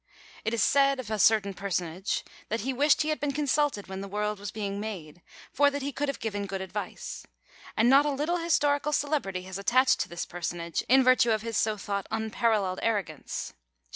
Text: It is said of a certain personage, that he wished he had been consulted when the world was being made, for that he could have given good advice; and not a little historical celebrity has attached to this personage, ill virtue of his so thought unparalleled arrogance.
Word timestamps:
It 0.43 0.51
is 0.51 0.63
said 0.63 0.99
of 0.99 1.11
a 1.11 1.19
certain 1.19 1.53
personage, 1.53 2.25
that 2.49 2.61
he 2.61 2.73
wished 2.73 3.03
he 3.03 3.09
had 3.09 3.19
been 3.19 3.33
consulted 3.33 3.85
when 3.85 4.01
the 4.01 4.07
world 4.07 4.39
was 4.39 4.49
being 4.49 4.79
made, 4.79 5.21
for 5.51 5.69
that 5.69 5.83
he 5.83 5.91
could 5.91 6.07
have 6.07 6.19
given 6.19 6.47
good 6.47 6.59
advice; 6.59 7.27
and 7.77 7.87
not 7.87 8.07
a 8.07 8.11
little 8.11 8.37
historical 8.37 8.93
celebrity 8.93 9.43
has 9.43 9.59
attached 9.59 9.99
to 9.99 10.09
this 10.09 10.25
personage, 10.25 10.83
ill 10.89 11.03
virtue 11.03 11.29
of 11.29 11.43
his 11.43 11.55
so 11.55 11.77
thought 11.77 12.07
unparalleled 12.09 12.79
arrogance. 12.81 13.53